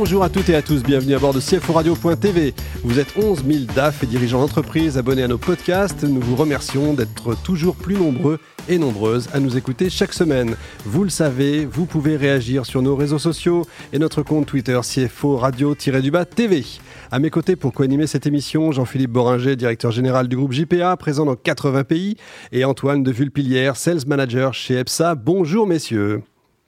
[0.00, 2.54] Bonjour à toutes et à tous, bienvenue à bord de CFO Radio.tv.
[2.82, 6.04] Vous êtes 11 000 DAF et dirigeants d'entreprise abonnés à nos podcasts.
[6.04, 8.38] Nous vous remercions d'être toujours plus nombreux
[8.70, 10.56] et nombreuses à nous écouter chaque semaine.
[10.86, 15.36] Vous le savez, vous pouvez réagir sur nos réseaux sociaux et notre compte Twitter CFO
[15.36, 16.64] Radio-du-bas TV.
[17.10, 21.26] À mes côtés pour co-animer cette émission, Jean-Philippe Boringer, directeur général du groupe JPA, présent
[21.26, 22.16] dans 80 pays,
[22.52, 25.14] et Antoine de Vulpilière, sales manager chez EPSA.
[25.14, 26.22] Bonjour messieurs.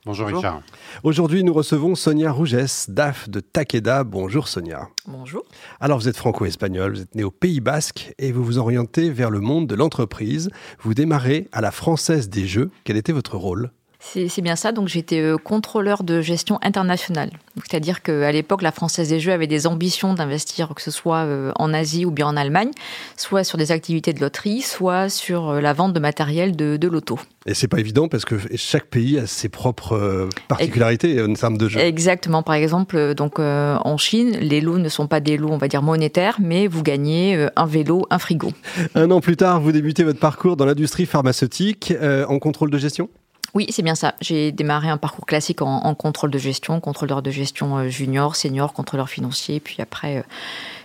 [0.04, 0.62] Bonjour, Richard.
[1.04, 4.02] Aujourd'hui, nous recevons Sonia Rougès, DAF de Takeda.
[4.02, 4.88] Bonjour Sonia.
[5.06, 5.44] Bonjour.
[5.78, 9.30] Alors, vous êtes franco-espagnol, vous êtes né au Pays Basque et vous vous orientez vers
[9.30, 10.50] le monde de l'entreprise.
[10.80, 12.72] Vous démarrez à la Française des Jeux.
[12.82, 13.70] Quel était votre rôle?
[14.02, 14.72] C'est bien ça.
[14.72, 17.30] Donc j'étais euh, contrôleur de gestion internationale.
[17.56, 21.52] C'est-à-dire qu'à l'époque, la Française des Jeux avait des ambitions d'investir, que ce soit euh,
[21.56, 22.70] en Asie ou bien en Allemagne,
[23.16, 26.88] soit sur des activités de loterie, soit sur euh, la vente de matériel de, de
[26.88, 27.18] loto.
[27.46, 31.68] Et c'est pas évident parce que chaque pays a ses propres particularités en termes de
[31.68, 31.80] jeux.
[31.80, 32.42] Exactement.
[32.42, 35.82] Par exemple, donc en Chine, les lots ne sont pas des lots, on va dire
[35.82, 38.52] monétaires, mais vous gagnez un vélo, un frigo.
[38.94, 41.92] Un an plus tard, vous débutez votre parcours dans l'industrie pharmaceutique
[42.28, 43.08] en contrôle de gestion?
[43.54, 44.14] Oui, c'est bien ça.
[44.22, 48.72] J'ai démarré un parcours classique en, contrôle de gestion, contrôleur de gestion euh, junior, senior,
[48.72, 50.22] contrôleur financier, puis après euh,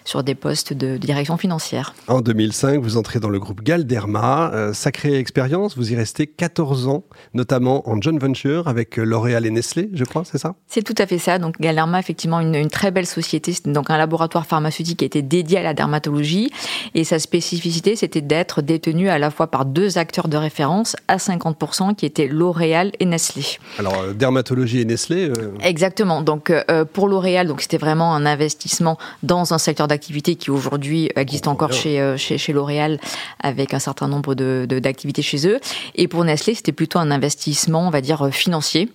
[0.08, 1.94] sur des postes de direction financière.
[2.08, 4.52] En 2005, vous entrez dans le groupe Galderma.
[4.54, 9.50] Euh, sacrée expérience, vous y restez 14 ans, notamment en joint venture avec L'Oréal et
[9.50, 10.56] Nestlé, je crois, c'est ça?
[10.68, 11.40] C'est tout à fait ça.
[11.40, 13.52] Donc Galderma, effectivement, une, une très belle société.
[13.52, 16.52] C'est donc un laboratoire pharmaceutique qui était dédié à la dermatologie.
[16.96, 21.18] Et sa spécificité, c'était d'être détenu à la fois par deux acteurs de référence à
[21.18, 23.44] 50%, qui étaient L'Oréal et Nestlé.
[23.78, 26.22] Alors, euh, dermatologie et Nestlé euh, Exactement.
[26.22, 26.54] Donc,
[26.94, 31.48] pour L'Oréal, donc c'était vraiment un investissement dans un secteur d'activité activité qui aujourd'hui existe
[31.48, 33.00] encore chez, euh, chez, chez L'Oréal
[33.40, 35.60] avec un certain nombre de, d'activités chez eux.
[35.96, 38.90] Et pour Nestlé, c'était plutôt un investissement, on va dire, financier,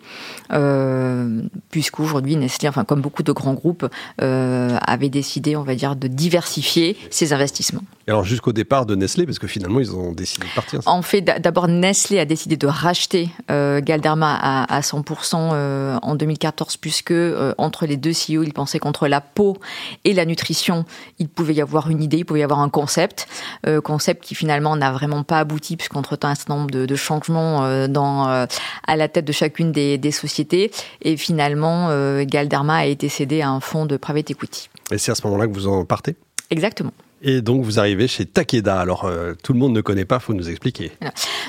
[0.53, 3.87] euh, puisqu'aujourd'hui, Nestlé, enfin, comme beaucoup de grands groupes,
[4.21, 7.85] euh, avait décidé, on va dire, de diversifier ses investissements.
[8.09, 10.81] Alors, jusqu'au départ de Nestlé, parce que finalement, ils ont décidé de partir.
[10.87, 16.15] En fait, d'abord, Nestlé a décidé de racheter euh, Galderma à, à 100% euh, en
[16.15, 17.15] 2014, puisque
[17.59, 19.57] entre les deux CEO, ils pensaient qu'entre la peau
[20.05, 20.85] et la nutrition,
[21.19, 23.29] il pouvait y avoir une idée, il pouvait y avoir un concept,
[23.67, 27.89] euh, concept qui finalement n'a vraiment pas abouti puisqu'entre-temps un certain nombre de, changements euh,
[27.89, 28.47] dans, euh,
[28.87, 30.71] à la tête de chacune des, des sociétés
[31.03, 31.89] et finalement
[32.25, 34.69] Galderma a été cédé à un fonds de private equity.
[34.91, 36.17] Et c'est à ce moment-là que vous en partez?
[36.51, 36.93] Exactement.
[37.23, 38.79] Et donc vous arrivez chez Takeda.
[38.79, 40.91] Alors euh, tout le monde ne connaît pas, faut nous expliquer.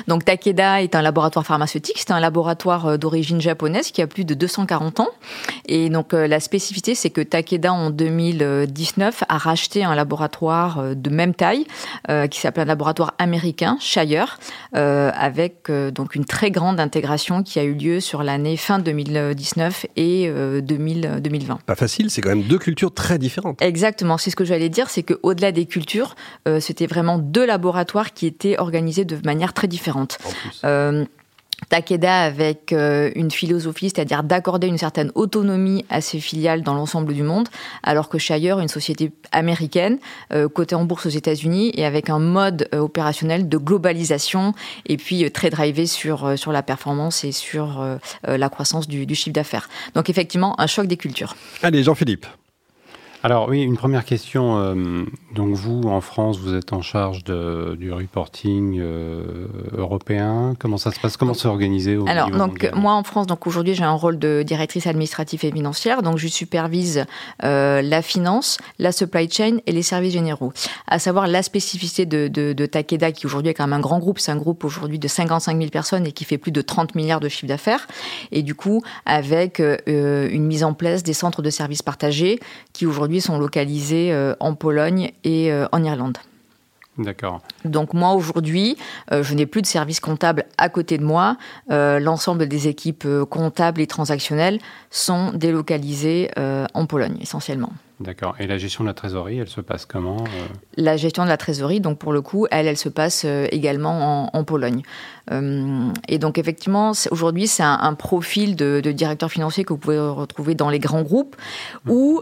[0.07, 1.95] Donc Takeda est un laboratoire pharmaceutique.
[1.97, 5.09] C'est un laboratoire euh, d'origine japonaise qui a plus de 240 ans.
[5.65, 11.09] Et donc euh, la spécificité, c'est que Takeda en 2019 a racheté un laboratoire de
[11.09, 11.65] même taille
[12.29, 14.37] qui s'appelle un laboratoire américain, Shire,
[14.73, 20.29] avec donc une très grande intégration qui a eu lieu sur l'année fin 2019 et
[20.61, 21.59] 2020.
[21.65, 23.61] Pas facile, c'est quand même deux cultures très différentes.
[23.61, 24.17] Exactement.
[24.17, 26.15] C'est ce que j'allais dire, c'est qu'au-delà des cultures,
[26.47, 30.17] euh, c'était vraiment deux laboratoires qui étaient organisés de manière très différente.
[30.63, 31.05] Euh,
[31.69, 37.13] Takeda avec euh, une philosophie, c'est-à-dire d'accorder une certaine autonomie à ses filiales dans l'ensemble
[37.13, 37.47] du monde,
[37.83, 39.97] alors que Shire, une société américaine,
[40.53, 44.53] cotée en bourse aux États-Unis et avec un mode opérationnel de globalisation
[44.87, 49.33] et puis très drivé sur, sur la performance et sur la croissance du, du chiffre
[49.33, 49.69] d'affaires.
[49.95, 51.35] Donc effectivement, un choc des cultures.
[51.61, 52.25] Allez, Jean-Philippe.
[53.25, 54.57] Alors oui, une première question.
[54.57, 60.55] Euh, donc vous, en France, vous êtes en charge de, du reporting euh, européen.
[60.59, 61.15] Comment ça se passe?
[61.15, 64.43] Comment c'est organisé au Alors donc moi en France, donc aujourd'hui j'ai un rôle de
[64.45, 66.01] directrice administrative et financière.
[66.01, 67.05] Donc je supervise
[67.45, 70.51] euh, la finance, la supply chain et les services généraux.
[70.87, 73.99] À savoir la spécificité de, de, de Takeda qui aujourd'hui est quand même un grand
[73.99, 74.19] groupe.
[74.19, 77.21] C'est un groupe aujourd'hui de 55 000 personnes et qui fait plus de 30 milliards
[77.21, 77.87] de chiffre d'affaires.
[78.33, 82.41] Et du coup avec une mise en place des centres de services partagés
[82.73, 86.17] qui aujourd'hui sont localisés euh, en Pologne et euh, en Irlande.
[86.97, 87.41] D'accord.
[87.65, 88.77] Donc moi aujourd'hui,
[89.11, 91.37] euh, je n'ai plus de service comptable à côté de moi.
[91.69, 94.59] L'ensemble des équipes comptables et transactionnelles
[94.91, 97.71] sont délocalisées en Pologne essentiellement.
[97.99, 98.35] D'accord.
[98.39, 100.47] Et la gestion de la trésorerie, elle se passe comment euh?
[100.77, 104.35] La gestion de la trésorerie, donc pour le coup, elle, elle se passe euh, également
[104.35, 104.81] en, Pologne.
[105.31, 110.55] Euh, et donc effectivement, aujourd'hui, c'est un, profil de, directeur financier que vous pouvez retrouver
[110.55, 111.35] dans les grands groupes,
[111.87, 112.21] où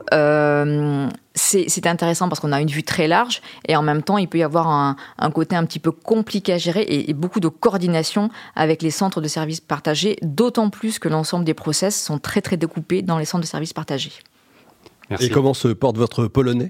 [1.33, 4.37] c'est intéressant parce qu'on a une vue très large et en même temps, il peut
[4.37, 8.29] y avoir un, côté un petit peu compliqué à gérer et, et, beaucoup de coordination
[8.55, 12.57] avec les centres de services partagés, d'autant plus que l'ensemble des process sont très très
[12.57, 14.11] découpés dans les centres de services partagés.
[15.19, 16.69] Et comment se porte votre polonais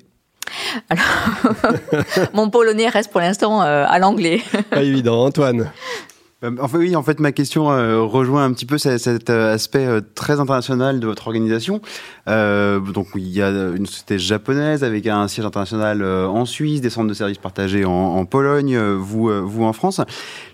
[0.90, 1.06] Alors,
[2.34, 4.42] mon polonais reste pour l'instant à l'anglais.
[4.70, 5.72] Pas évident, Antoine.
[6.60, 7.66] Enfin, oui, en fait, ma question
[8.08, 11.82] rejoint un petit peu cet, aspect très international de votre organisation.
[12.26, 17.10] donc, il y a une société japonaise avec un siège international en Suisse, des centres
[17.10, 20.02] de services partagés en, en Pologne, vous, vous en France.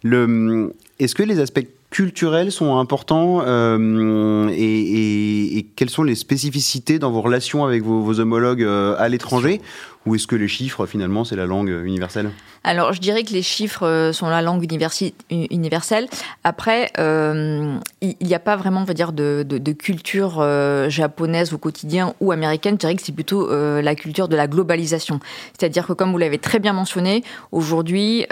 [0.03, 7.11] Le, est-ce que les aspects culturels sont importants euh, et, quelles sont les spécificités dans
[7.11, 9.61] vos relations avec vos, homologues euh, à l'étranger?
[10.07, 12.31] Ou est-ce que les chiffres, finalement, c'est la langue universelle?
[12.63, 14.65] Alors, je dirais que les chiffres euh, sont la langue
[15.29, 16.07] universelle.
[16.43, 19.43] Après, euh, il n'y a pas vraiment, on va dire, de,
[19.73, 22.75] culture euh, japonaise au quotidien ou américaine.
[22.75, 25.19] Je dirais que c'est plutôt la culture de la globalisation.
[25.57, 28.25] C'est-à-dire que, comme vous l'avez très bien mentionné, aujourd'hui,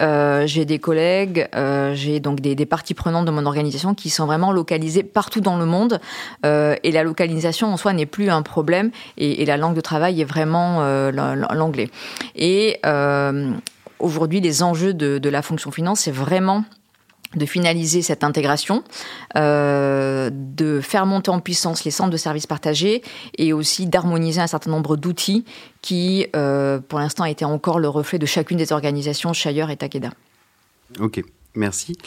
[0.45, 1.48] j'ai des collègues,
[1.94, 5.66] j'ai donc des, parties prenantes de mon organisation qui sont vraiment localisées partout dans le
[5.66, 6.00] monde.
[6.44, 8.92] et la localisation en soi n'est plus un problème.
[9.18, 10.81] Et, la langue de travail est vraiment
[12.36, 13.52] Et euh,
[14.00, 16.66] aujourd'hui, les enjeux de, la fonction finance, c'est vraiment
[17.36, 18.84] de finaliser cette intégration,
[19.36, 23.02] euh, de faire monter en puissance les centres de services partagés
[23.38, 25.44] et aussi d'harmoniser un certain nombre d'outils
[25.82, 30.12] qui, euh, pour l'instant, étaient encore le reflet de chacune des organisations, Shire et Takeda.
[31.00, 31.22] Ok.
[31.56, 31.98] Merci.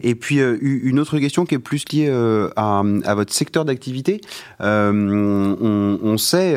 [0.00, 2.82] Et puis euh, une autre question qui est plus liée euh, à,
[3.14, 4.20] votre secteur d'activité.
[4.60, 6.52] Euh, on, sait,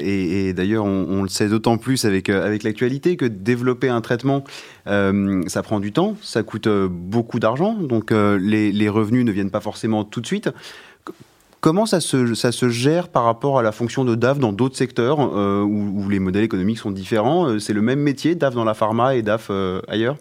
[0.00, 4.44] et, d'ailleurs on, le sait d'autant plus avec, avec l'actualité, que développer un traitement,
[4.86, 10.04] ça prend du temps, ça coûte beaucoup d'argent, donc les, revenus ne viennent pas forcément
[10.04, 10.50] tout de suite.
[11.60, 14.76] Comment ça se, ça se gère par rapport à la fonction de DAF dans d'autres
[14.76, 17.58] secteurs où, où, les modèles économiques sont différents?
[17.58, 19.50] C'est le même métier, DAF dans la pharma et DAF
[19.88, 20.16] ailleurs?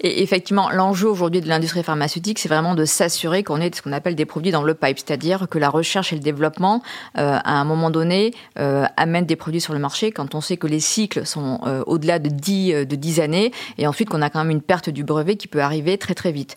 [0.00, 3.92] Et effectivement, l'enjeu aujourd'hui de l'industrie pharmaceutique, c'est vraiment de s'assurer qu'on ait ce qu'on
[3.92, 6.82] appelle des produits dans le pipe, c'est-à-dire que la recherche et le développement,
[7.18, 10.56] euh, à un moment donné, euh, amènent des produits sur le marché quand on sait
[10.56, 14.30] que les cycles sont euh, au-delà de 10, de 10 années, et ensuite qu'on a
[14.30, 16.54] quand même une perte du brevet qui peut arriver très très vite.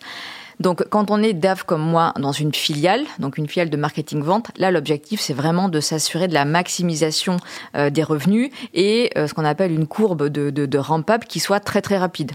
[0.60, 4.52] Donc, quand on est DAF comme moi dans une filiale, donc une filiale de marketing-vente,
[4.56, 7.38] là, l'objectif, c'est vraiment de s'assurer de la maximisation
[7.74, 11.80] des revenus et ce qu'on appelle une courbe de, de, de ramp-up qui soit très,
[11.80, 12.32] très rapide.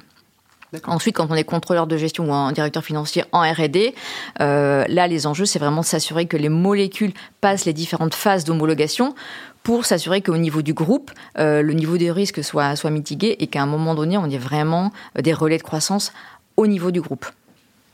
[0.86, 3.96] Ensuite, quand on est contrôleur de gestion ou un directeur financier en R&D,
[4.42, 8.44] euh, là, les enjeux, c'est vraiment de s'assurer que les molécules passent les différentes phases
[8.44, 9.16] d'homologation
[9.64, 13.48] pour s'assurer qu'au niveau du groupe, euh, le niveau des risques soit, soit mitigué et
[13.48, 16.14] qu'à un moment donné, on ait vraiment euh, des relais de croissance
[16.56, 17.26] au niveau du groupe.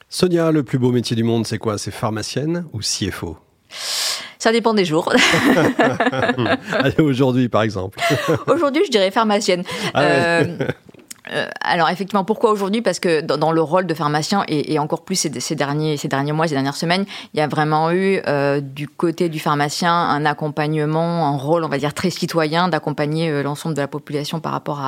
[0.09, 1.77] Sonia, le plus beau métier du monde, c'est quoi?
[1.77, 3.37] C'est pharmacienne ou CFO
[4.43, 5.09] ça dépend des jours.
[6.73, 7.97] Allez, aujourd'hui, par exemple.
[8.47, 9.63] aujourd'hui, je dirais pharmacienne.
[9.93, 10.57] Ah euh,
[11.61, 12.81] alors effectivement, pourquoi aujourd'hui?
[12.81, 16.47] Parce que dans, le rôle de pharmacien et, encore plus ces, derniers, ces derniers mois,
[16.47, 21.27] ces dernières semaines, il y a vraiment eu euh, du côté du pharmacien un accompagnement,
[21.27, 24.81] un rôle, on va dire très citoyen, d'accompagner euh, l'ensemble de la population par rapport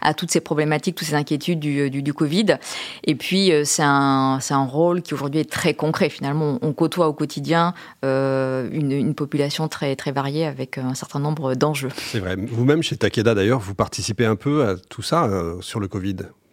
[0.00, 2.58] à, toutes ces problématiques, toutes ces inquiétudes du, Covid.
[3.04, 6.08] Et puis c'est un, un rôle qui aujourd'hui est très concret.
[6.08, 11.54] Finalement, on, côtoie au quotidien une, une, population très très variée avec un certain nombre
[11.54, 11.88] d'enjeux.
[11.96, 12.36] C'est vrai.
[12.36, 15.28] Vous-même chez Takeda d'ailleurs, vous participez un peu à tout ça
[15.60, 16.43] sur le Covid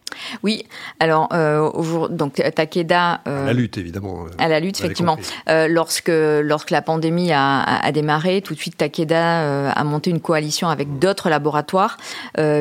[0.43, 0.65] oui,
[0.99, 1.69] alors euh,
[2.09, 4.25] donc Takeda euh, à la lutte évidemment.
[4.37, 5.17] à la lutte effectivement.
[5.49, 10.19] Euh, lorsque lorsque la pandémie a, démarré, tout de suite Takeda euh, a monté une
[10.19, 11.97] coalition avec d'autres laboratoires,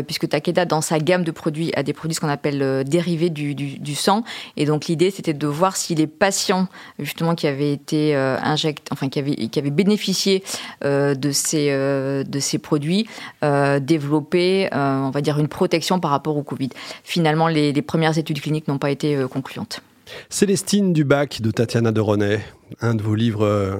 [0.07, 3.55] puisque Takeda dans sa gamme de produits a des produits ce qu'on appelle dérivés du,
[3.55, 4.25] du, sang,
[4.57, 9.09] et donc l'idée c'était de voir si les patients justement qui avaient été injectés, enfin
[9.09, 10.43] qui avaient qui avaient bénéficié
[10.83, 13.07] de ces de ces produits
[13.43, 16.71] développaient, on va dire une protection par rapport au Covid.
[17.05, 19.83] Finalement les, premières études cliniques n'ont pas été euh, concluantes.
[20.28, 22.40] Célestine Dubac de Tatiana de René,
[22.80, 23.76] un de vos livres, euh,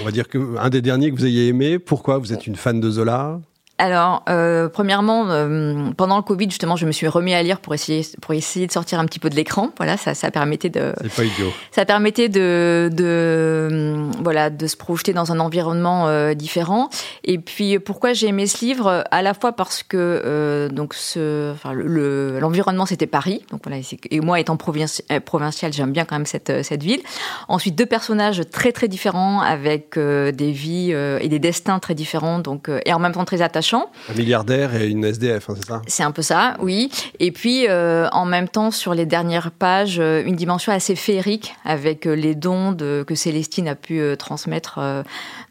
[0.00, 1.78] on va dire que un des derniers que vous ayez aimé.
[1.78, 3.40] Pourquoi Vous êtes une fan de Zola?
[3.76, 7.74] Alors, euh, premièrement, euh, pendant le Covid, justement, je me suis remis à lire pour
[7.74, 9.70] essayer, pour essayer de sortir un petit peu de l'écran.
[9.78, 10.94] Voilà, ça, ça permettait de.
[11.02, 11.52] C'est pas idiot.
[11.72, 16.88] Ça permettait de, de, voilà, de se projeter dans un environnement euh, différent.
[17.24, 19.04] Et puis, pourquoi j'ai aimé ce livre?
[19.10, 23.44] À la fois parce que donc ce, enfin, le, l'environnement c'était Paris.
[23.50, 27.00] Donc voilà, et moi étant euh, provincial, j'aime bien quand même cette cette ville.
[27.48, 32.38] Ensuite, deux personnages très très différents avec des vies et des destins très différents.
[32.38, 35.82] Donc et en même temps très un milliardaire et une SDF, hein, c'est ça?
[35.86, 36.90] C'est un peu ça, oui.
[37.20, 41.54] Et puis, euh, en même temps, sur les dernières pages, euh, une dimension assez féerique
[41.64, 44.78] avec euh, les dons de, que Célestine a pu transmettre.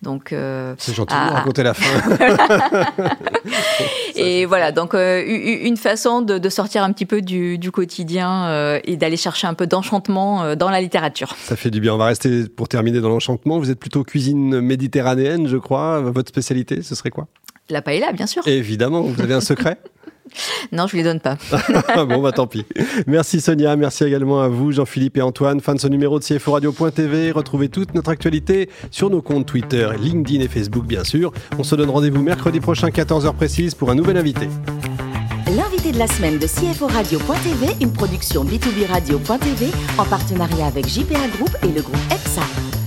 [0.01, 0.35] donc,
[0.77, 2.17] c'est gentil de raconter la fin.
[4.15, 9.17] et voilà, donc une façon de, sortir un petit peu du, du quotidien et d'aller
[9.17, 11.35] chercher un peu d'enchantement dans la littérature.
[11.43, 11.93] Ça fait du bien.
[11.93, 13.59] On va rester pour terminer dans l'enchantement.
[13.59, 16.01] Vous êtes plutôt cuisine méditerranéenne, je crois.
[16.01, 17.27] Votre spécialité, ce serait quoi?
[17.69, 18.47] La paella, bien sûr.
[18.47, 19.77] Évidemment, vous avez un secret
[20.71, 21.37] Non, je ne les donne pas.
[22.05, 22.65] bon, bah tant pis.
[23.07, 25.59] Merci Sonia, merci également à vous, Jean-Philippe et Antoine.
[25.59, 27.31] Fin de ce numéro de CFO Radio.tv.
[27.31, 31.31] Retrouvez toute notre actualité sur nos comptes Twitter, LinkedIn et Facebook, bien sûr.
[31.57, 34.47] On se donne rendez-vous mercredi prochain, 14h précise, pour un nouvel invité.
[35.55, 39.67] L'invité de la semaine de CFO Radio.tv, une production B2B Radio.tv
[39.97, 42.82] en partenariat avec JPA Group et le groupe EPSA.